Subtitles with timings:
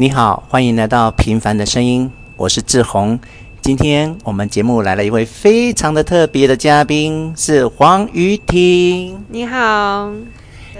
[0.00, 2.06] 你好，欢迎来到《平凡的声音》，
[2.38, 3.20] 我是志宏。
[3.60, 9.22] 今天我们节目来了一位非常的特别的嘉宾，是黄瑜婷。
[9.28, 10.10] 你好，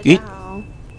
[0.05, 0.19] 瑜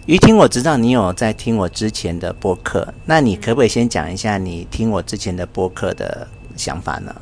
[0.06, 7.12] 瑜婷，我知道你有在听我之前的播客，那你可不可以先讲一下你听我之前的播客的想法呢？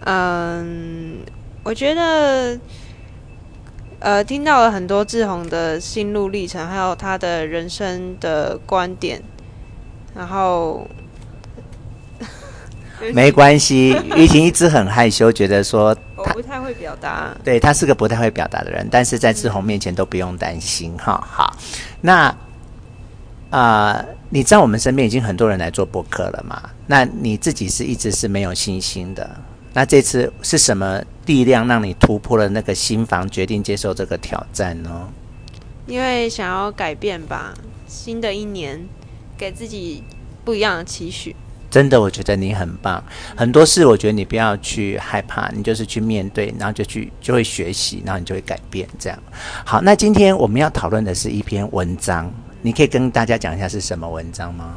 [0.00, 1.18] 嗯，
[1.62, 2.58] 我觉得，
[4.00, 9.22] 呃，听到了很多志宏的心路历程，还有他的人生的观点，
[10.14, 10.86] 然后。
[13.14, 17.34] 没关系，玉婷一直很害羞，觉得说我不太会表达。
[17.42, 21.28] 对，他是个不太会表达的人，但是在志宏面前都不用担心哈、嗯。
[21.32, 21.56] 好，
[22.02, 22.26] 那
[23.48, 26.60] 啊、呃，你知道我们身边已经很多人来做播客了嘛？
[26.86, 29.30] 那你自己是一直是没有信心的。
[29.72, 35.08] 那这次是什么力量让你突破了那个心房，决定接受这个挑战呢？
[35.86, 37.54] 因为想要改变吧，
[37.88, 38.86] 新的一年
[39.40, 40.04] 给自己
[40.44, 41.34] 不一样的期许。
[41.70, 43.02] 真的，我觉得你很棒。
[43.34, 48.86] 很多事，我觉得你不要去害怕，你就是去面对，然后就去就会学习，然后你就会改变。
[48.98, 49.18] 这样。
[49.64, 54.76] 好，那今天我们要讨论的是一篇文章，你可以跟大家讲一下是什么文章吗？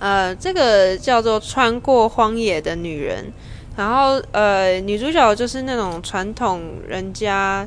[0.00, 3.24] 呃，这个叫做《穿过荒野的女人》，
[3.76, 7.66] 然后呃，女主角就是那种传统人家，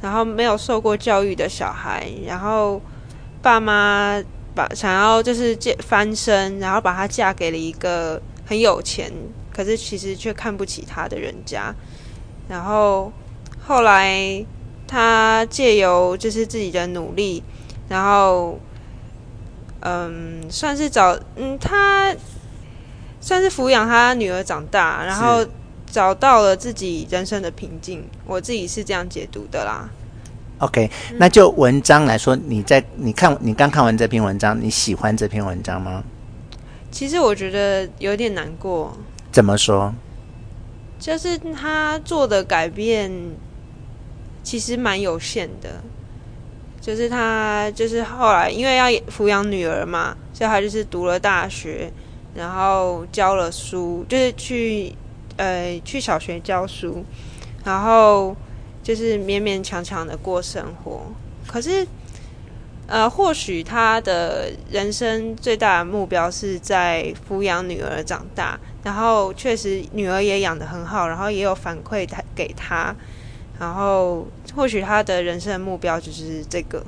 [0.00, 2.80] 然后没有受过教育的小孩，然后
[3.42, 4.22] 爸妈。
[4.56, 9.12] 把想要就是借翻身，然后把她嫁给了一个很有钱，
[9.54, 11.74] 可是其实却看不起她的人家。
[12.48, 13.12] 然后
[13.60, 14.44] 后来
[14.88, 17.42] 她借由就是自己的努力，
[17.88, 18.58] 然后
[19.80, 22.14] 嗯，算是找嗯，她
[23.20, 25.46] 算是抚养她女儿长大，然后
[25.90, 28.08] 找到了自己人生的平静。
[28.24, 29.90] 我自己是这样解读的啦。
[30.58, 36.02] OK，那就文章来说，你在你看你刚看完这篇文章，你喜欢这篇文章吗？
[36.90, 38.96] 其实我觉得有点难过。
[39.30, 39.92] 怎么说？
[40.98, 43.12] 就是他做的改变
[44.42, 45.82] 其实蛮有限的。
[46.80, 51.92] 就是他就是后来因为要抚养女儿嘛，所以他就是读了大学，
[52.34, 54.94] 然后教了书，就是去
[55.36, 57.04] 呃去小学教书，
[57.62, 58.34] 然后。
[58.86, 61.00] 就是勉勉强强的过生活，
[61.44, 61.84] 可是，
[62.86, 72.94] 呃，或许他的人生最大的目标是在抚养女儿长大，然后确实女儿也养得很好，然后也有反馈他给他，
[73.58, 74.24] 然后
[74.54, 76.80] 或许他的人生目标就是这个。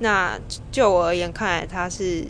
[0.00, 0.38] 那
[0.70, 2.22] 就我而言，看来他是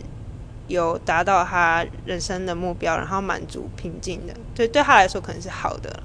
[0.69, 6.01] 有达到他人生的目标，然后满足平静的，对，对他来说可能是好的。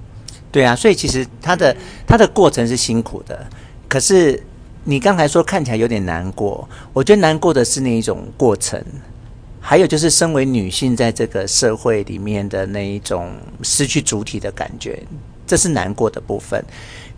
[0.53, 1.77] 对啊，所以其实他的
[2.07, 3.47] 他的过程是辛苦的，
[3.89, 4.43] 可是
[4.85, 8.83] 你刚才说看起来有点难过，我觉得难过的是那一种过程，
[9.61, 15.03] 还有就是身为女性在这个社会里面的那一种失去主体的感觉，
[15.47, 16.65] 这是难过的部分。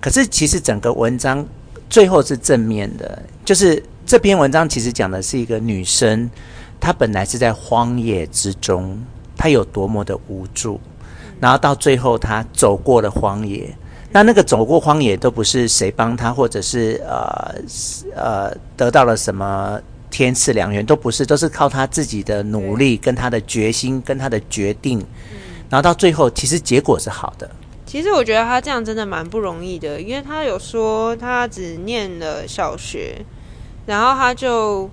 [0.01, 1.47] 可是其实整个文章
[1.91, 6.29] 最后是正面的，就是这篇文章其实讲的是一个女生，
[6.81, 8.99] 她本来是在荒野之中，
[9.37, 10.81] 她有多么的无助。
[11.41, 13.73] 然后到最后，他走过了荒野。
[14.11, 17.55] 那那个走过荒野，都不是谁帮他，或者是呃
[18.17, 19.79] 呃得到了什么
[20.11, 24.99] 天赐良缘，都不是，都是靠他自己的努力，跟他的决心，跟他的决定。
[25.69, 27.49] 然后到最后，其实结果是好的。
[27.85, 33.23] 其实我觉得他这样真的蛮不容易的，因为他有说他只念了小学，
[33.85, 34.89] 然后他就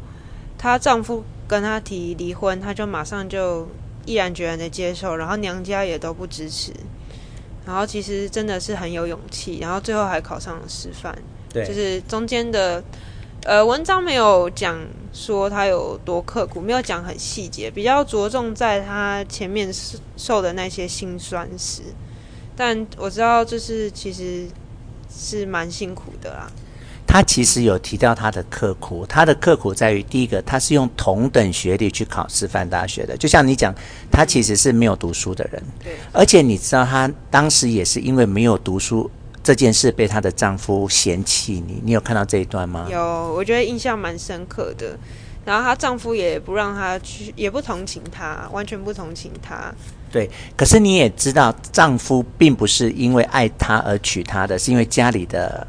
[0.57, 3.65] 她丈夫跟她提离婚，她就马上就。
[4.05, 6.71] 毅然决然的接受，然后娘家也都不支持，
[7.65, 11.17] 然后其实真的是很有勇气，然后最后还考上了师范。
[11.49, 12.83] 对，就是中间的
[13.43, 14.79] 呃文章没有讲
[15.13, 19.71] 说他有多刻苦，没有讲很细节，比较着重在他前面
[20.15, 21.81] 受的那些辛酸史。
[22.55, 24.47] 但我知道，就是其实
[25.09, 26.51] 是蛮辛苦的啦。
[27.15, 33.15] 他其实有提到他的刻苦，他的刻苦在于第一个，他是用同等学历去考师范大学的。
[33.15, 33.73] 就像你讲，
[34.11, 35.93] 他其实是没有读书的人，对。
[36.11, 39.09] 而且你知道，他当时也是因为没有读书
[39.41, 41.81] 这件事被她的丈夫嫌弃你。
[41.85, 42.85] 你有看到这一段吗？
[42.91, 42.99] 有，
[43.33, 44.99] 我觉得印象蛮深刻的。
[45.45, 49.73] 然后她丈夫也不让她去，也不同情她，完全不同情她。
[50.11, 50.29] 对。
[50.57, 55.65] 可是你也知道，丈夫并不是因为爱她而娶她的，是因为家里的。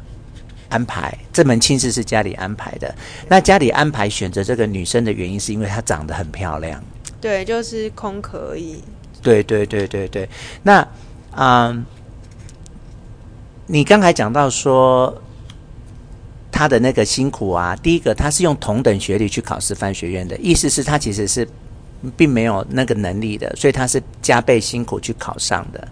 [0.69, 2.93] 安排这门亲事是家里安排的，
[3.27, 6.83] 那家里安排选择这个女生的原因，是因为她长得很漂亮。
[7.19, 8.83] 对，就是空壳而已。
[9.21, 10.29] 对对对对对。
[10.63, 10.79] 那
[11.31, 11.85] 啊、嗯，
[13.65, 15.21] 你刚才讲到说
[16.51, 21.47] 她的那个辛苦啊，第一个，她是用同等学历去考师范学院的，意思是她其实是
[22.15, 25.87] 并没有那个能力的，所以他是加倍辛苦去考上的。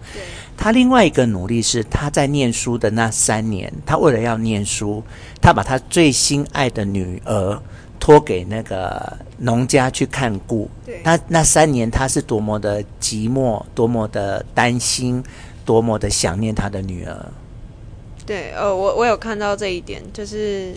[0.56, 0.64] 对。
[0.64, 5.04] 他另外一个努力是他在念书的那三年，他为了要念书，
[5.42, 7.62] 他把他最心爱的女儿
[8.00, 10.70] 托给那个农家去看顾。
[10.86, 11.02] 对。
[11.04, 15.24] 那那三年他是多么的寂寞，多么的担心，
[15.66, 17.26] 多么的想念他的女儿。
[18.26, 20.76] 对，呃，我我有看到这一点，就是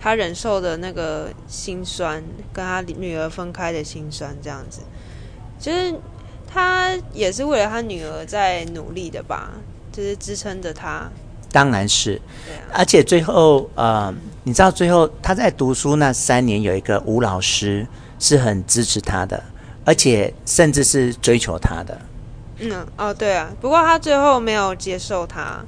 [0.00, 2.22] 他忍受的那个心酸，
[2.52, 4.80] 跟他女儿分开的心酸，这样子，
[5.58, 5.94] 其实。
[6.54, 9.50] 他也是为了他女儿在努力的吧，
[9.90, 11.10] 就是支撑着他。
[11.50, 12.20] 当然是，
[12.70, 12.78] 啊。
[12.78, 14.14] 而且最后，呃，
[14.44, 17.84] 你知道最后他在读书那三年，有一个吴老师
[18.20, 19.42] 是很支持他的，
[19.84, 22.00] 而且甚至是追求他的。
[22.60, 23.50] 嗯，哦，对啊。
[23.60, 25.64] 不过他最后没有接受他。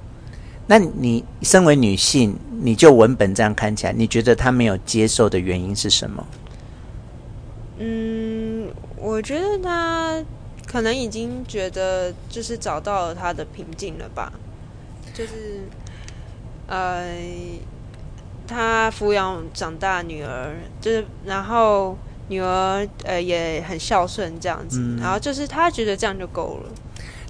[0.68, 6.26] 那你身为女性，你就文本这样看起来，你觉得他没有接受的原因是什么？
[7.78, 10.24] 嗯，我觉得他。
[10.76, 14.31] 可能已经觉得就是找到了他的平静了吧，
[15.14, 15.62] 就是
[16.67, 17.17] 呃，
[18.46, 21.96] 他抚养长大女儿，就是然后
[22.28, 26.69] 女儿呃也很孝顺这样子，嗯，然后就是他觉得这样就够了。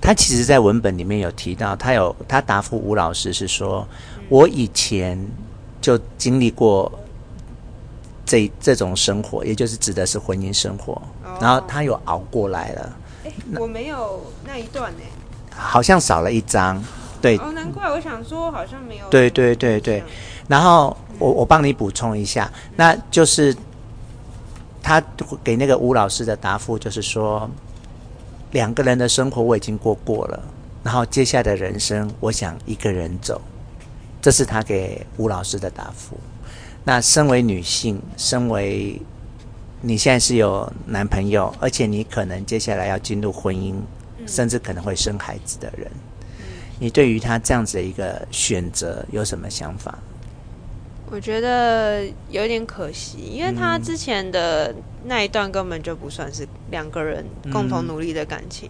[0.02, 3.86] 他其实，在文本里面有提到，他有他答复吴老师是说，
[4.18, 5.16] 嗯，我以前
[5.80, 6.90] 就经历过
[8.24, 12.96] 这这种生活，也就是指的是婚姻生活，哦，然后他有熬过来了。
[13.58, 15.02] 我没有那一段呢，
[15.50, 16.82] 好像少了一张，
[17.20, 17.36] 对。
[17.38, 19.08] 哦，难怪我想说好像没有。
[19.08, 20.02] 对对对对，
[20.48, 23.54] 然后我我帮你补充一下，那就是
[24.82, 25.02] 他
[25.44, 27.48] 给那个吴老师的答复，就是说
[28.52, 30.42] 两个人的生活我已经过过了，
[30.82, 33.40] 然后接下来的人生我想一个人走，
[34.20, 36.18] 这是他给吴老师的答复。
[36.84, 39.00] 那身为女性，身为。
[39.82, 43.74] 你现在是有男朋友，而且你可能接下来要进入婚姻，
[44.18, 45.88] 嗯，甚至可能会生孩子的人，
[46.38, 46.44] 嗯，
[46.80, 49.96] 你对于他这样子的一个选择有什么想法？
[51.08, 54.74] 我觉得有点可惜，因为他之前的
[55.04, 58.68] 那一段根本就不算是两个人共同努力的感情。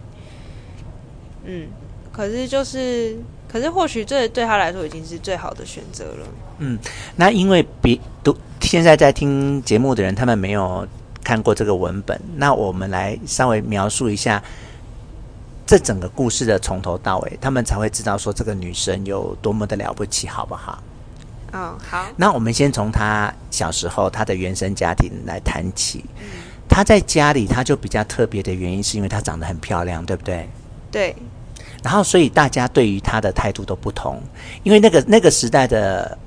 [1.45, 1.67] 嗯，嗯，
[2.11, 3.17] 可是就是，
[3.47, 6.27] 可是或许这对他来说已经是最好的选择了。
[6.59, 6.77] 嗯，
[7.15, 10.87] 那因为比都现在在听节目的人，他们没有。
[11.27, 14.41] 看过这个文本，那我们来稍微描述一下
[15.65, 20.81] 这整个故事的从头到尾，他们才会知道说这个女生有多么的了不起，好不好？
[21.51, 22.05] 哦，好。
[22.15, 26.05] 那我们先从她小时候她的原生家庭来谈起。
[26.17, 26.23] 嗯。
[26.69, 30.49] 她在家里，她就比较特别的原因，是因为她长得很漂亮，对不对？
[30.89, 31.13] 对。
[31.83, 34.21] 然后，所以大家对于她的态度都不同，
[34.63, 36.17] 因为那个那个时代的。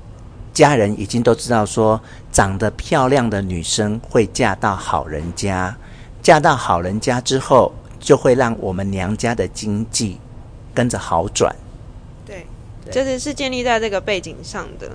[0.53, 1.99] 家人已经都知道说，
[2.29, 5.73] 长得漂亮的女生会嫁到好人家，
[6.21, 7.71] 嫁到好人家之后，
[8.01, 10.19] 就会让我们娘家的经济
[10.73, 11.55] 跟着好转。
[12.25, 12.45] 对，
[12.91, 14.91] 就是是建立在这个背景上的。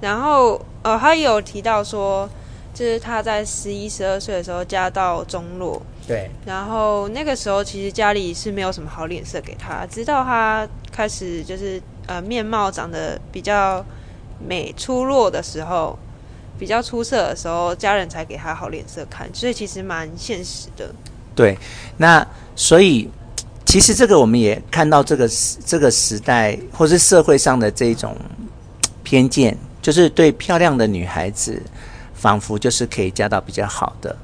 [0.00, 2.28] 然后，呃，他有提到说，
[2.74, 5.80] 就是他在十一、十二岁的时候嫁到中落。
[6.04, 6.28] 对。
[6.44, 13.84] 然后那个时候，其实家里是没有什么好脸色给他，直到他开始就是呃面貌长得比较。
[14.38, 15.98] 美出落的时候，
[16.58, 20.90] 比较出色的时候，家人才给他好脸色看，所以其实蛮现实的。
[21.34, 21.56] 对，
[21.96, 23.08] 那所以
[23.64, 25.28] 其实这个我们也看到这个
[25.66, 28.16] 这个时代或是社会上的这种
[29.02, 31.62] 偏见，就是对漂亮的女孩子，
[32.14, 34.16] 仿佛就是可以嫁到比较好的，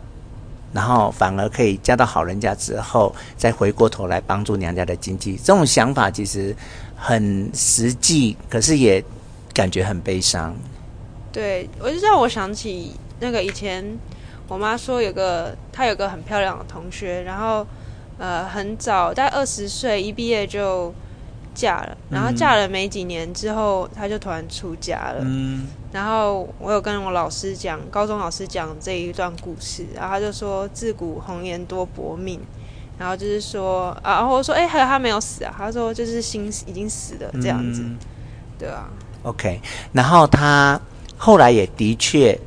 [0.72, 5.36] 然后反而可以嫁到好人家之后，再回过头来帮助娘家的经济。
[5.36, 6.56] 这种想法其实
[6.96, 9.04] 很实际，可是也。
[9.54, 10.54] 感觉很悲伤，
[11.32, 13.84] 对，我就让我想起那个以前
[14.48, 17.66] 我妈说有个她有个很漂亮的同学，然后
[18.18, 20.92] 呃很早大概二十岁一毕业就
[21.54, 25.20] 嫁了，然后嫁了没几年之后，她就突然出家了。
[25.22, 32.40] 嗯，然后我有跟我老师讲，高中老师讲这一段故事，然后他就说自古红颜多薄命，
[32.98, 37.84] 然后就是说啊，然后我说哎，还有他没有死啊，他说就是心已经死了这样子，
[38.58, 38.88] 对啊。
[39.22, 39.60] OK，
[39.92, 40.80] 然后他
[41.16, 42.38] 后来也的确，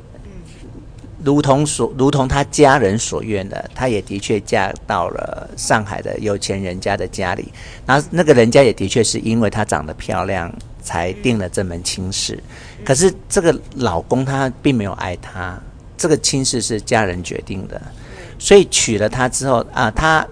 [1.24, 7.50] 如同所如同他家人所愿的，他也的确嫁到了上海的有钱人家的家里。
[7.86, 10.52] 然后那个人家也的确是因为她长得漂亮，
[10.82, 12.38] 才定了这门亲事。
[12.84, 15.58] 可是这个老公他并没有爱她，
[15.96, 17.80] 这个亲事是家人决定的。
[18.38, 20.26] 所以娶了她之后啊，她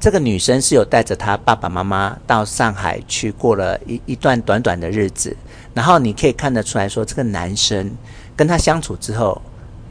[0.00, 5.36] 这个女生是有带着她爸爸妈妈到上海去过了一一段短短的日子。
[5.74, 7.90] 然后你可以看得出来说，这个男生
[8.36, 9.40] 跟他相处之后，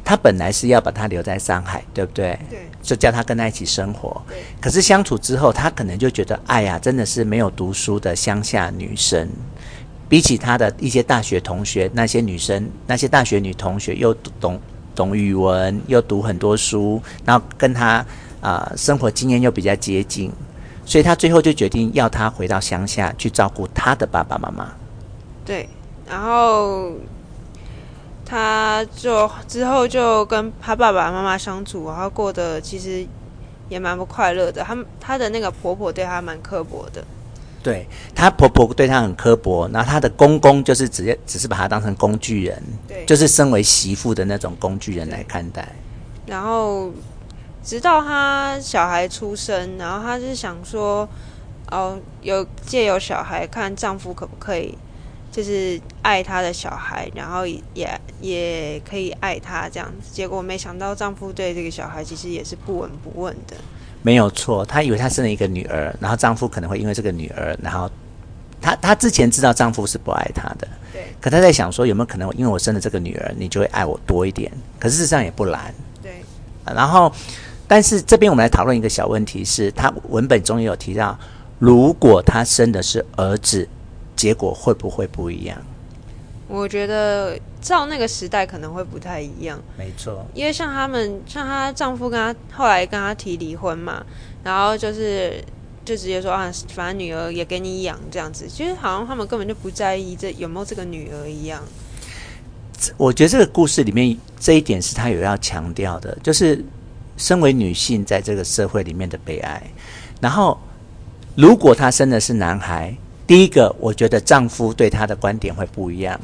[0.03, 2.37] 他本来是要把他留在上海，对不对？
[2.49, 4.21] 对，就叫他跟他一起生活。
[4.27, 9.29] 对，可是相处之后，他可能就觉得，哎呀，真的是没有读书的乡下女生，
[10.09, 14.59] 比起他的一些大学同学，那些女生，那些大学女同学又懂
[14.95, 18.05] 懂语文，又读很多书，然后跟他
[18.41, 20.31] 啊、呃、生活经验又比较接近，
[20.85, 24.69] 所以他最后就决定要他回到乡下去照顾他的爸爸妈妈。
[25.49, 25.67] 对，
[26.07, 26.93] 然后。
[28.31, 33.03] 他就之后就跟他爸爸妈妈相处，然后过得其实
[33.69, 34.61] 也蛮不快乐的。
[34.61, 37.03] 他他的那个婆婆对他蛮刻薄的，
[37.63, 45.67] 对，她婆婆对她很刻薄，然后她的公公就是直接只是把她当成工具人，对，就是身为媳妇的那种工具人来看待。
[46.27, 46.91] 然后
[47.63, 51.09] 直到她小孩出生，然后她是想说，
[51.71, 54.77] 哦，有借由小孩看丈夫可不可以。
[55.31, 60.09] 就是爱她的小孩，然后也也可以爱她这样子。
[60.11, 63.55] 结果没想到丈夫对这个小孩其实也是不闻不问的。
[64.01, 67.89] 没有错，她以为她生了一个女儿，然后丈夫可能会因为这个女儿，然后
[68.61, 71.03] 她她之前知道丈夫是不爱她的，对。
[71.21, 74.51] 可她在想说有没有可能因为我生了这个女儿，你就会爱我多一点？
[74.79, 75.73] 可是事实上也不然。
[76.01, 76.23] 对。
[76.65, 77.11] 然后，
[77.67, 81.17] 但是这边我们来讨论一个小问题是，她文本中也有提到，
[81.59, 83.67] 如果她生的是儿子。
[84.19, 85.57] 结果会不会不一样？
[86.49, 89.57] 我觉得照那个时代可能会不太一样。
[89.77, 94.05] 没错，因为像他们，像她丈夫跟她后来跟她提离婚嘛，
[94.43, 95.41] 然后就是
[95.85, 101.63] 就直接说啊，反正女儿也给你养这样子，其实好像他们根本就不在意这有没有这个女儿一样。
[102.97, 106.61] 我觉得这个故事里面这一点是他有要强调的，就是
[107.15, 109.63] 身为女性在这个社会里面的悲哀。
[110.19, 110.59] 然后，
[111.37, 112.93] 如果她生的是男孩。
[113.29, 116.19] 第一个，我觉得丈夫对她的观点会不一样。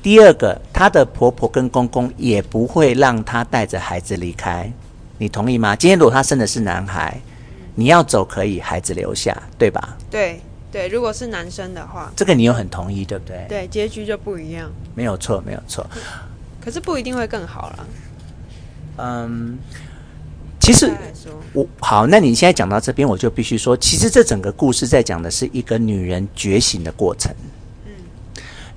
[0.00, 4.72] 第二个，她的婆婆跟公公也不会让她带着孩子离开。
[5.18, 5.74] 你同意吗？
[5.74, 7.20] 今天如果她生的是男孩，
[7.74, 9.98] 你要走可以，孩子留下，对吧？
[10.08, 13.44] 对对，如果是男生的话，这个你又很同意，对不对？
[13.48, 14.70] 对，结局就不一样。
[14.94, 15.84] 没有错，没有错。
[16.60, 17.86] 可是不一定会更好了。
[18.98, 19.58] 嗯。
[20.64, 20.90] 其实
[21.52, 27.30] 我好，那你现在讲到这边，我就必须说，其实这整个故事在讲的是一个女人觉醒的过程。
[27.84, 27.92] 嗯，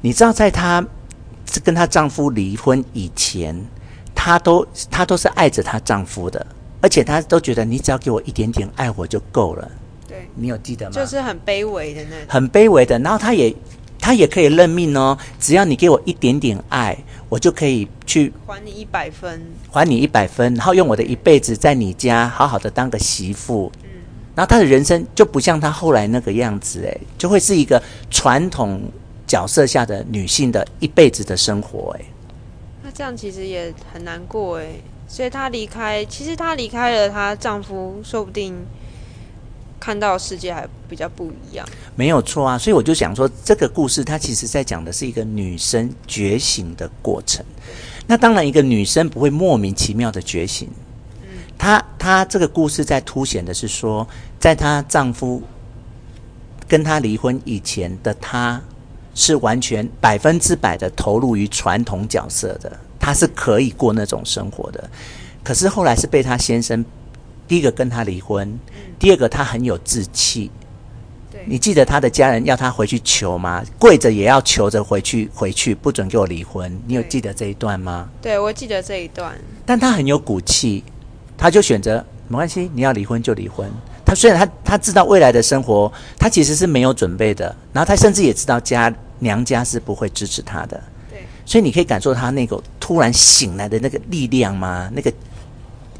[0.01, 0.85] 你知道，在她
[1.63, 3.65] 跟她丈夫离婚以前，
[4.13, 6.45] 她都她都是爱着她丈夫的，
[6.81, 9.71] 而且她都觉得你只要给我一点点爱，我就够了。
[10.05, 10.91] 对，你有记得吗？
[10.91, 12.99] 就是很卑微的那种，很卑微的。
[12.99, 13.55] 然后她也
[14.07, 16.97] 她也可以认命哦，只要你给我一点点爱。
[17.27, 23.69] 我就可以去还你一百分，还你一百分，然后用我的一辈子在你家好好的当个媳妇。
[23.83, 23.89] 嗯，
[24.33, 28.81] 然后她的人生就不像她后来那个样子，哎，就会是一个传统
[29.27, 32.05] 角色下的女性的一辈子的生活，哎。
[32.81, 34.67] 那这样其实也很难过，哎。
[35.09, 38.55] 所以她离开，其实她离开了她丈夫，说不定。
[39.79, 41.65] 看到世界还比较不一样，
[41.95, 47.45] 没有错啊，所以我就想说，这个故事它其实在讲的是一个女生觉醒的过程。
[48.07, 50.67] 那当然，一个女生不会莫名其妙的觉醒。
[51.21, 54.07] 嗯，她她这个故事在凸显的是说，
[54.39, 55.41] 在她丈夫
[56.67, 58.61] 跟她离婚以前的她，
[59.13, 64.89] 是完全百分之百的投入于传统角色的，她是可以过那种生活的。
[65.43, 66.83] 可是后来是被她先生。
[67.47, 70.51] 第一个跟他离婚，嗯、第二个他很有志气。
[71.31, 73.63] 对，你记得他的家人要他回去求吗？
[73.79, 76.77] 跪着也要求着回去，回去不准给我离婚。
[76.85, 78.09] 你有记得这一段吗？
[78.21, 79.33] 对，我记得这一段。
[79.65, 80.83] 但他很有骨气，
[81.37, 83.69] 他就选择没关系，你要离婚就离婚。
[84.05, 87.53] 他虽然他他知道未来的生活，他其实是没有准备的。
[87.73, 90.81] 然后他甚至也知道家娘家是不会支持他的。
[91.09, 94.89] 对，所以你可以感受他那个突然醒来的那个力量吗？
[94.93, 95.11] 那个。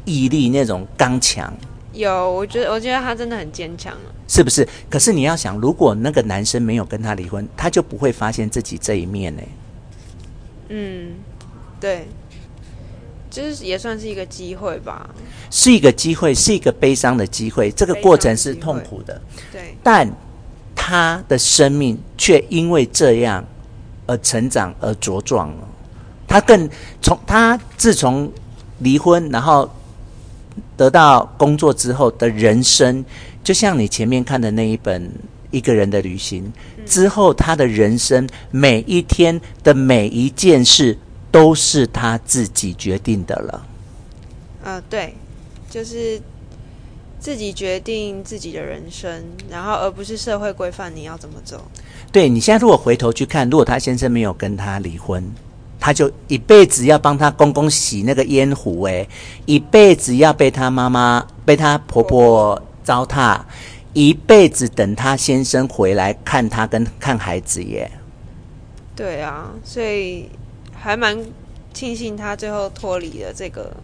[0.08, 1.52] 毅力那种刚强，
[1.92, 3.92] 有，我觉得，我觉得他真的很坚强，
[4.26, 4.66] 是不是？
[4.88, 9.42] 可是你要想，如果那个男生没有跟他离婚，他就不会发现自己这一面呢。
[10.70, 11.12] 嗯，
[11.78, 12.08] 对，
[13.28, 15.10] 就是也算是一个机会吧，
[15.50, 17.70] 是一个机会，是一个悲伤的机会。
[17.70, 19.20] 这个过程是痛苦的，
[19.52, 20.10] 对，但
[20.74, 23.44] 他的生命却因为这样
[24.06, 25.68] 而成长而茁壮了。
[26.26, 26.68] 他更
[27.02, 28.32] 从他自从
[28.78, 29.68] 离婚，然后。
[30.76, 33.04] 得到工作之后的人生，
[33.42, 35.02] 就像你前面看的那一本
[35.50, 36.52] 《一个人的旅行》
[36.90, 40.96] 之后，他的人生每一天的每一件事
[41.30, 43.66] 都是他自己决定的了。
[44.62, 45.14] 呃，对，
[45.70, 46.20] 就是
[47.18, 51.62] 自己决定自己的人生，然后而不是社会规范你要怎么走。
[52.12, 55.24] 对，你现在如果回头去看，如果他先生没有跟他离婚。
[55.88, 59.08] 她就一辈子要帮她公公洗那个烟壶，哎，
[59.46, 63.40] 一辈子要被她妈妈、被她婆婆糟蹋，
[63.94, 67.90] 一辈子等她先生回来看她跟看孩子耶。
[68.94, 70.28] 对啊，所以
[70.78, 71.16] 还蛮
[71.72, 73.74] 庆幸她最后脱离了这个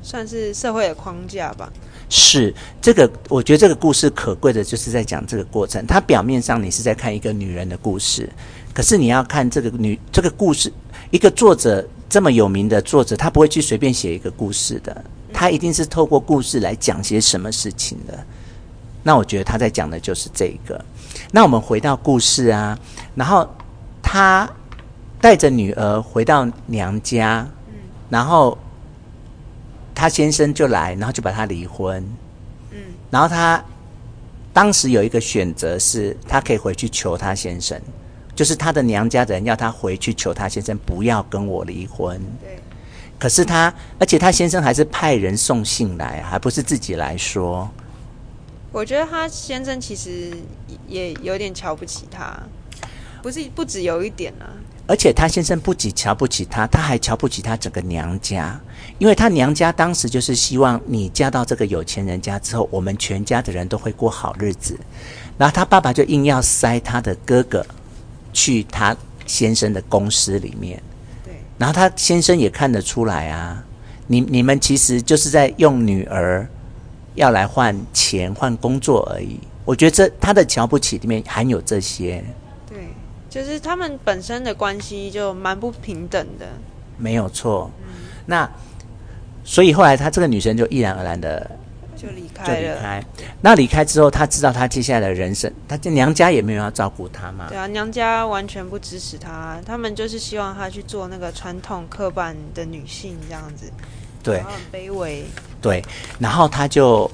[0.00, 1.70] 算是社会的框架吧。
[2.08, 5.86] 是这个，我觉得这个故事可贵的就是在讲这个过程。
[5.86, 8.26] 它表面上你是在看一个女人的故事，
[8.72, 10.72] 可是你要看这个女这个故事，
[11.12, 18.18] 一个作者这么有名的作者，他不会去随便写一个故事的，他一定是透过故事来讲些什么事情的。
[19.04, 20.84] 那我觉得他在讲的就是这个。
[21.30, 22.76] 那我们回到故事啊，
[23.14, 23.48] 然后
[24.02, 24.50] 他
[25.20, 27.46] 带着女儿回到娘家，
[28.10, 28.58] 然后。
[29.94, 32.02] 他先生就来，然后就把他离婚。
[32.70, 32.78] 嗯，
[33.10, 33.62] 然后他
[34.52, 37.78] 当时有一个选择是，他可以回去求他先生，
[38.34, 42.20] 就是他的娘家的人要他回去求他先生不要跟我离婚。
[42.40, 42.58] 对。
[43.18, 47.70] 可是他，而且他先生还是派人送信来，还不是自己来说。
[48.72, 50.32] 我觉得他先生其实
[50.88, 52.36] 也有点瞧不起他，
[53.22, 54.50] 不是不止有一点啊。
[54.88, 58.60] 而且他先生不仅瞧不起他，他还瞧不起他整个娘家，
[58.98, 64.76] 因为他娘家当时就是希望你嫁到这个有钱人家之后，我们全家的人都会过好日子。
[65.38, 67.64] 然后他爸爸就硬要塞他的哥哥
[68.32, 68.96] 去他
[69.26, 70.82] 先生的公司里面。
[71.24, 71.34] 对。
[71.58, 73.62] 然后他先生也看得出来啊，
[74.06, 76.48] 你你们其实就是在用女儿
[77.14, 79.38] 要来换钱换工作而已。
[79.64, 82.24] 我觉得这他的瞧不起里面含有这些。
[82.68, 82.88] 对
[83.30, 86.46] 就是他们本身的关系就蛮不平等的，
[86.98, 87.70] 没有错。
[87.86, 87.94] 嗯、
[88.26, 88.50] 那
[89.44, 91.50] 所以后来他这个女生就毅然而然的
[92.02, 92.54] 就离开了。
[92.56, 93.04] 就离开。
[93.40, 97.46] 那离开之后，他知道他接下来的人生，他娘家也没有要照顾他嘛。
[97.48, 103.70] 对啊，娘家完全不支持他，他们就是希望他去做那个传统刻板的女性这样子。
[104.22, 105.24] 对，很卑微。
[105.60, 105.84] 对，
[106.18, 107.10] 然后他就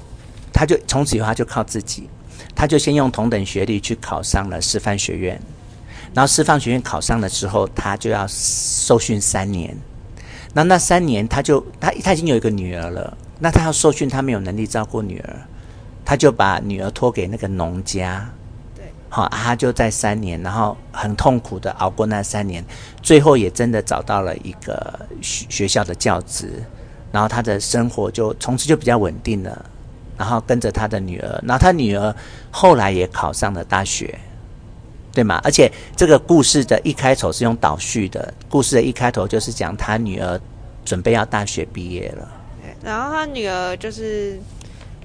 [0.51, 2.09] 他就从此以后他就靠自己，
[2.55, 5.39] 他就先用同等学历去考上了师范学院。
[6.13, 9.75] 然后师范学院考上了之后，他就要受训三年。
[10.53, 13.15] 那那三年，他就他他已经有一个女儿了。
[13.39, 15.35] 那他要受训，他没有能力照顾女儿，
[16.05, 18.29] 他就把女儿托给那个农家。
[18.75, 22.63] 对，好，他就在三年，然后很痛苦的熬过那三年，
[23.01, 26.61] 最后也真的找到了一个学学校的教职，
[27.11, 29.65] 然后他的生活就从此就比较稳定了。
[30.17, 32.13] 然后跟着他的女儿，然后他女儿
[32.51, 34.19] 后来也考上了大学。
[35.11, 35.41] 对吗？
[35.43, 40.39] 而且这个故事的一开头是用倒叙的，故事的一开头就是讲他女儿
[40.85, 42.31] 准备要大学毕业了。
[42.83, 44.39] 然后他女儿就是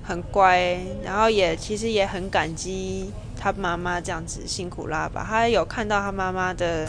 [0.03, 6.89] 很乖，然后也其实也很感激他妈妈这样子辛苦拉吧，他有看到他妈妈的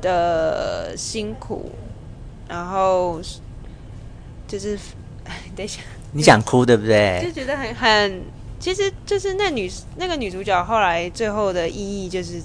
[0.00, 1.70] 的辛苦，
[2.48, 3.20] 然后
[4.46, 4.78] 就是
[5.56, 5.80] 等一下，
[6.12, 7.22] 你想哭对不对？
[7.24, 8.22] 就觉得很很。
[8.60, 12.40] 其实就是那女那个女主角后来最后的意义就是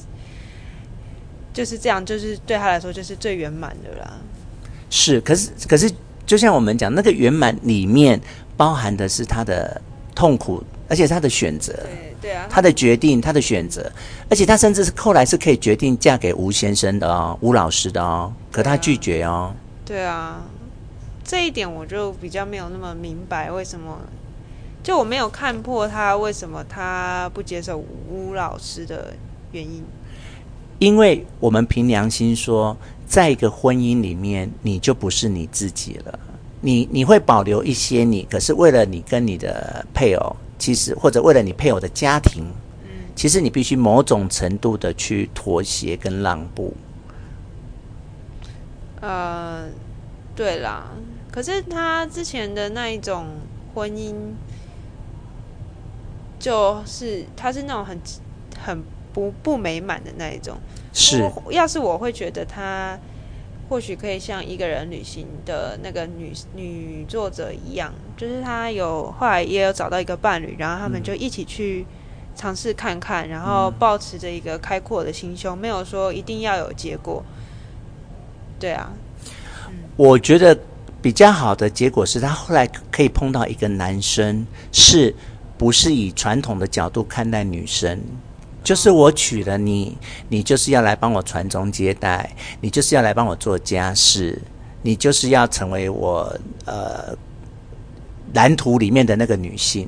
[1.54, 4.20] 就是这样，就是对她来说就是最圆满的啦。
[4.90, 5.90] 是，可是可是
[6.30, 8.22] 就像我们讲，那个圆满里面
[8.56, 9.82] 包含的是他的
[10.14, 13.92] 痛苦，而且他的选择，对对啊，他的决定，他的选择，
[14.30, 19.52] 而且他甚至是后来是可以决定嫁给吴先生的哦，吴老师的哦，可他拒绝哦。
[19.84, 20.44] 对啊，
[21.24, 23.98] 这一点我就比较没有那么明白为什么。
[24.84, 29.14] 就我没有看破他为什么他不接受吴老师的
[29.52, 29.84] 原因，
[30.78, 32.78] 因为我们凭良心说，
[33.10, 36.20] 在一个婚姻里面，你就不是你自己了。
[36.62, 42.46] 你你会保留一些你，可是为了你跟你的配偶，其实或者为了你配偶的家庭，
[42.84, 46.74] 嗯，其实你必须某种程度的去妥协跟让步。
[49.02, 49.68] 呃，
[50.36, 50.92] 对啦，
[51.32, 53.26] 可是他之前的那一种
[53.74, 54.14] 婚姻。
[56.40, 58.00] 就是他是那种很
[58.58, 60.58] 很不不美满的那一种，
[61.00, 61.32] 是。
[61.50, 63.00] 要是我会觉得他
[63.70, 71.86] 或许可以像一个人旅行的那个女女作者一样，就是他有后来也有找到一个伴侣，然后他们就一起去
[72.36, 77.24] 尝试看看，然后保持着一个开阔的心胸，没有说一定要有结果。
[78.60, 78.92] 对啊，
[79.96, 80.58] 我觉得
[81.02, 85.16] 比较好的结果是他后来可以碰到一个男生是。
[85.60, 88.02] 不是以传统的角度看待女生，
[88.64, 92.30] 就是我娶了你，你就是要来帮我传宗接代，
[92.62, 94.42] 你就是要来帮我做家事，
[94.82, 96.34] 你就是要成为我
[96.66, 97.16] 呃
[98.34, 99.88] 蓝图里面的那个女性。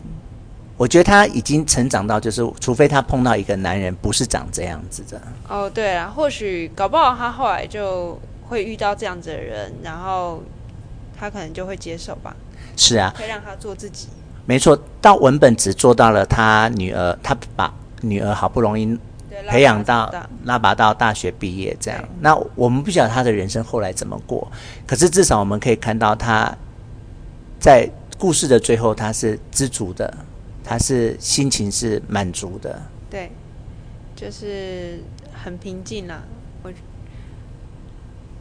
[0.77, 5.21] 我觉得她已经成长到，就是除非她碰到一个男人不是长这样子的。
[5.47, 10.41] 哦，对啊，或许搞不好她后来就会遇到这样子的人，然后
[11.15, 12.35] 她可能就会接受吧。
[12.75, 14.07] 是啊，可以让她做自己。
[14.47, 17.71] 没错，到文本只做到了她女儿，她把
[18.01, 18.97] 女儿好不容易
[19.47, 22.03] 培养到拉拔到大学毕业这样。
[22.19, 24.51] 那我们不晓得他的人生后来怎么过，
[24.85, 26.55] 可是至少我们可以看到他
[27.59, 30.13] 在故事的最后，他是知足的，
[30.63, 32.81] 他是心情是满足的。
[33.09, 33.31] 对，
[34.15, 35.01] 就是
[35.33, 36.21] 很平静啦。
[36.63, 36.71] 我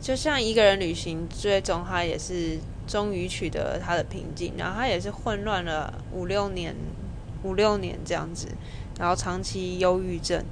[0.01, 2.59] 就像一个人旅行，最终他也是。
[2.87, 6.75] 终于取得了他的平静，然后他也是混乱了五六年，
[7.45, 8.49] 五六年这样子，
[9.01, 10.45] 然后长期忧郁症，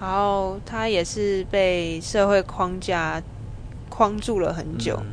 [0.00, 3.20] 然后他也是被社会框架
[3.88, 5.06] 框住了很久，嗯、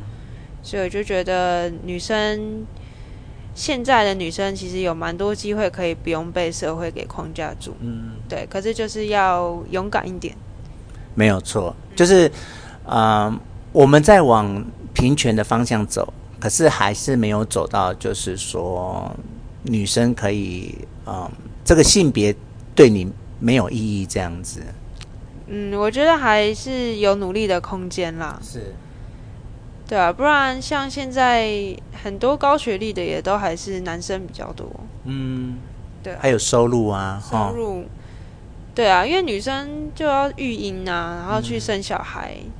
[0.62, 2.64] 所以我就觉得女生
[3.54, 10.34] 现在的女生其实有蛮多机会可以不用被社会给框架住，嗯，对，可是就是要勇敢一点，
[11.14, 12.30] 没有错，就是
[12.84, 13.40] 啊、呃，
[13.72, 16.12] 我们在往平权的方向走。
[16.38, 19.10] 可是还是没有走到，就是说
[19.62, 21.28] 女生可以，嗯，
[21.66, 22.34] 这个性别
[22.74, 24.62] 对你没有意义这样子。
[25.48, 28.40] 嗯，我觉得还是有努力的空间啦。
[28.42, 28.72] 是，
[29.86, 34.70] 对啊，不然像现在很多高学历的也都还是男生比较多。
[35.04, 35.58] 嗯，
[36.02, 37.84] 对啊，还有收入啊，收入，
[38.74, 42.36] 对啊，因为女生就要育婴啊，然后去生小孩。
[42.40, 42.52] 嗯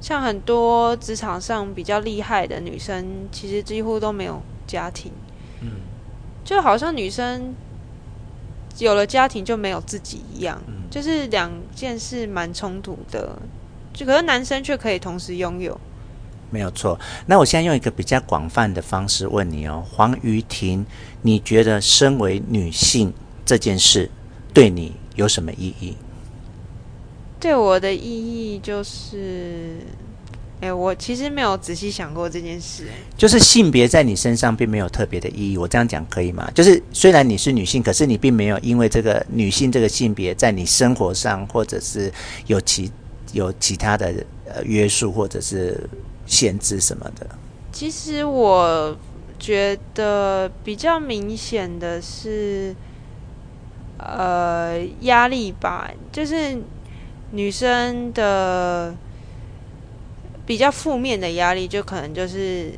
[0.00, 5.10] 像很多职场上比较厉害的女生，其实几乎都没有家庭。
[5.60, 5.70] 嗯，
[6.44, 7.52] 就好像女生
[8.78, 13.36] 有了家庭就没有自己一样，嗯，就是两件事蛮冲突的。
[13.92, 15.80] 就可是男生却可以同时拥有，
[16.50, 16.98] 没有错。
[17.26, 20.86] 那我现在用一个比较广泛的方式问你哦，黄瑜婷，
[21.22, 23.12] 你觉得身为女性
[23.44, 24.08] 这件事
[24.54, 25.96] 对你有什么意义？
[27.40, 29.78] 对我的意义就是，
[30.60, 32.84] 哎，我其实没有仔细想过这件事。
[33.16, 36.50] 就是性别在你身上并没有特别的意义，我这样讲可以吗？
[36.54, 42.12] 就是虽然你是女性，可是你并没有因为这个女性这个性别在你生活上或者是
[42.46, 42.90] 有其
[43.32, 44.12] 有其他的
[44.46, 45.78] 呃约束或者是
[46.26, 47.26] 限制什么的。
[47.72, 48.96] 其实我
[49.38, 52.74] 觉得比较明显的是，
[53.98, 56.58] 呃，压力吧，就是。
[57.30, 58.96] 女生的
[60.48, 62.72] 比较负面的压力，就可能就是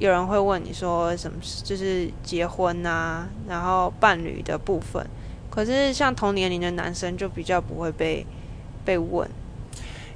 [0.00, 5.06] 有人会问你说什么，就是结婚啊，然后伴侣的部分。
[5.48, 8.26] 可是像同年龄的男生就比较不会被
[8.84, 9.30] 被问。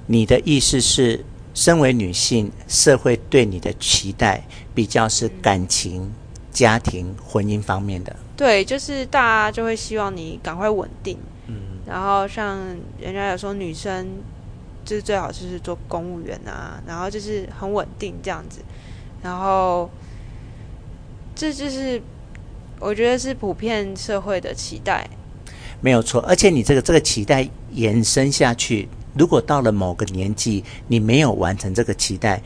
[0.07, 4.43] 你的意思是，身为女性，社会对你的期待
[4.75, 6.13] 比较是感情、嗯、
[6.51, 8.17] 家庭、婚姻方面的？
[8.37, 11.17] 对，就是大家就会希望你赶快稳定。
[11.47, 12.59] 嗯然后像
[13.01, 14.07] 人家有说女生
[14.85, 18.61] 就是最好就是做公务员啊，然后就是很稳定这样子，
[19.23, 19.89] 然后
[21.35, 22.01] 这就是
[22.79, 25.09] 我觉得是普遍社会的期待，
[25.81, 26.21] 没有错。
[26.23, 32.43] 而且你这个这个期待延伸下去，如果到了某个年纪你没有完成这个期待，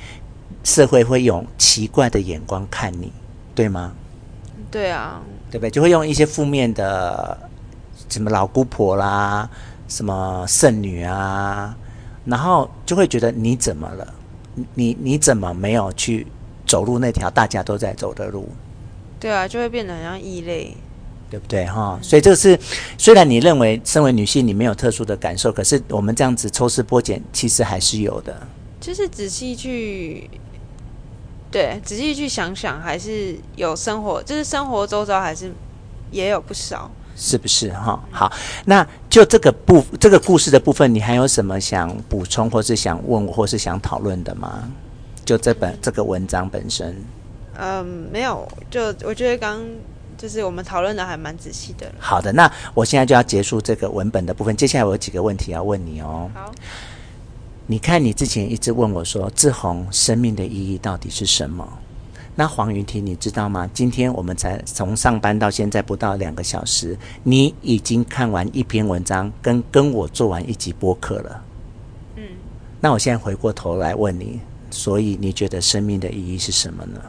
[0.63, 3.13] 社会会用奇怪的眼光看你，
[3.55, 3.93] 对吗？
[4.71, 5.71] 对啊，对不对？
[5.71, 7.51] 就会用一些负面的。
[8.07, 9.49] 什么老姑婆啦，
[9.89, 11.75] 什么剩女啊，
[12.25, 14.15] 然后就会觉得你怎么了？
[14.75, 16.27] 你你怎么没有去
[16.67, 18.49] 走路那条大家都在走的路？
[19.19, 20.77] 对啊，就会变得很像异类，
[21.31, 21.99] 对不对哈？
[22.03, 22.59] 所以这个是
[22.97, 28.47] 虽然你认为身为女性你没有特殊的感受，可是我们这样子抽丝剥茧，其实还是有的。
[28.81, 30.29] 就是仔细去，
[31.51, 35.53] 对，仔细去想想，还是有生活，就是生活周遭还是
[36.11, 36.91] 也有不少。
[37.17, 38.03] 是不是哈？
[38.11, 38.33] 好，
[38.65, 44.69] 那就这个部这个故事的部分，你还有什么想补充，或是想问我，或是想讨论的吗？
[45.25, 46.95] 就这本这个文章本身，
[47.57, 49.59] 嗯，没有，就我觉得刚
[50.19, 51.91] 就是我们讨论的还蛮仔细的。
[51.99, 56.31] 好的，那我现在就要结束这个文本的部分，接下来我有几个问题要问你哦。
[56.35, 56.53] 好，
[57.67, 61.67] 你看你之前一直问我说，志宏生命的意义到底是什么？
[62.37, 63.71] 那黄云婷，你知道吗？
[63.73, 71.45] 今天我们才从上班到现在不到两个小时，你已经看完一篇文章，跟跟我做完一集播客了。
[72.17, 72.25] 嗯，
[72.81, 77.01] 那我现在回过头来问你，所以你觉得生命的意义是什么呢？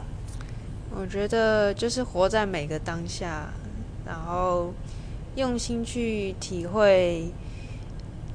[0.96, 3.48] 我觉得就是活在每个当下，
[4.06, 4.72] 然后
[5.34, 7.28] 用心去体会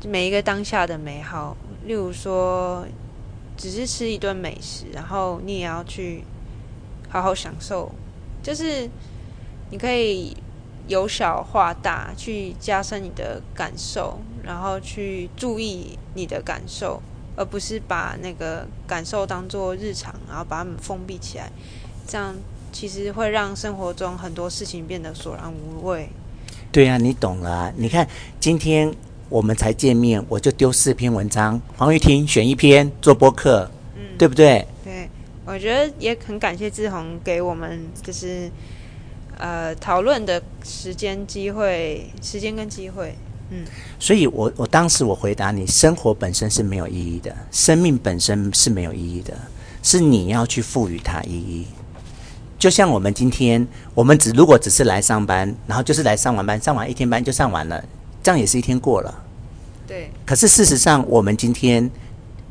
[0.05, 1.55] 每一个当下的美好。
[1.85, 2.85] 例如说，
[3.55, 6.25] 只是吃一顿美食，然后你也要去。
[7.11, 7.91] 好好享受，
[8.41, 8.89] 就是
[9.69, 10.35] 你可以
[10.87, 17.01] 由小化大，去加深你的感受，然后去注意你的感受，
[17.35, 21.51] 而而不是把那个感受当做日常，然后把它们封闭起来，
[22.07, 22.35] 这样
[22.71, 26.07] 其实会让生活中很多事情变得索然无味。
[26.71, 27.73] 对呀、啊，你懂了、啊。
[27.75, 28.07] 你看
[28.39, 28.93] 今天
[29.27, 34.67] 我们才见面，我就丢四篇文章，黄玉婷选一篇做播客，嗯，对不对？
[35.45, 38.49] 对，我觉得也很感谢志宏给我们就是
[39.37, 43.15] 呃讨论的时间机会，时间跟机会。
[43.49, 43.65] 嗯，
[43.99, 49.37] 所以我我当时我回答你，生活本身是没有意义的，生命本身是没有意义的，
[49.83, 51.67] 是你要去赋予它意义。
[52.57, 57.83] 就像我们今天，我们只如果只是来上班，然后就是来上完班，上完一天班就上完了，
[58.23, 59.23] 这样也是一天过了。
[59.85, 60.11] 对。
[60.25, 61.89] 可是事实上，我们今天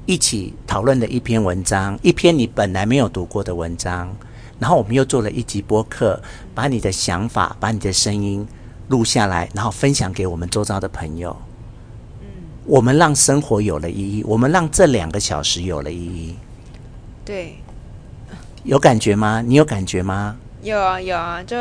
[0.06, 4.14] 一起讨论的一篇文章，一篇你本来没有读过的文章，
[4.58, 6.20] 然后我们又做了一集播客，
[6.54, 8.46] 把你的想法，把你的声音。
[8.88, 11.36] 录下来，然后分享给我们周遭的朋友。
[12.20, 12.26] 嗯，
[12.64, 16.34] 我们让生活有了意义，我们让这两个小时有了意义。
[17.24, 17.54] 对，
[18.64, 19.44] 有感觉吗？
[19.46, 20.36] 你有感觉吗？
[20.60, 21.56] 有啊，有啊，就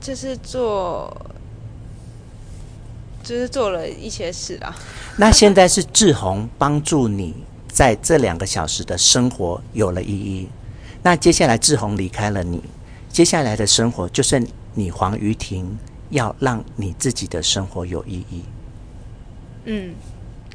[0.00, 1.16] 就是做，
[3.28, 4.74] 就是做了一些事啊。
[5.16, 7.34] 那现在是志宏帮助你
[7.68, 10.48] 在这两个小时的生活有了意义。
[11.02, 12.62] 那接下来志宏离开了你，
[13.10, 14.46] 接下来的生活就剩。
[14.74, 15.76] 你黄于婷
[16.10, 18.44] 要让你自己的生活有意义，
[19.64, 19.92] 嗯，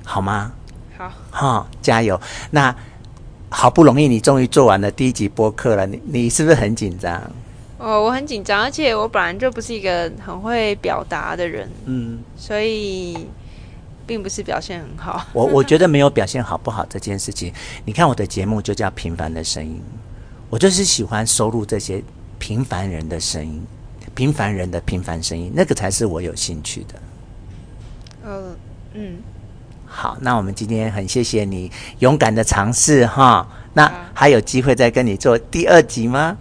[0.05, 0.53] 好吗？
[0.97, 2.17] 好，好，加油！
[2.51, 2.73] 那
[3.49, 7.21] 好不容易你终于做完了第一集播客了，你你是不是很紧张？
[7.77, 13.27] 哦，我很紧张，而且我本来就不是一个很会表达的人，嗯，所以
[14.07, 15.25] 并不是表现很好。
[15.33, 19.81] 我我觉得没有表现好不好这件事情，你看我的节目就叫《平凡的声音》，
[20.49, 22.01] 我就是喜欢收录这些
[22.39, 23.61] 平凡人的声音。
[24.15, 27.01] 平凡人的平凡声音，那个才是我有兴趣的。
[28.23, 28.55] 呃，
[28.93, 29.17] 嗯，
[29.87, 33.47] 好，那我们今天很谢谢你勇敢的尝试哈。
[33.73, 36.37] 那还有机会再跟你做第二集吗？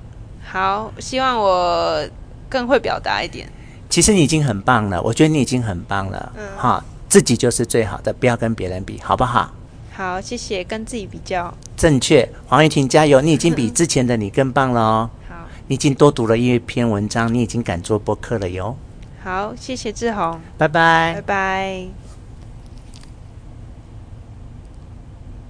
[0.52, 2.06] 好，希望我
[2.46, 3.50] 更会表达一点。
[3.88, 6.32] 其实你已经很棒了，我觉得你已经很棒了。
[6.36, 9.50] 嗯，哈，自己就是最好的，不要跟别人比，好不好？
[9.94, 11.54] 好，谢谢，跟自己比较。
[11.74, 15.10] 正确，黄玉婷加油，你已经比之前的你更棒了哦。
[15.26, 15.36] 好
[15.68, 18.76] 你已经多读了一篇文章，你已经敢做播客了哟。
[19.24, 22.01] 好，谢谢志宏，拜拜，拜拜。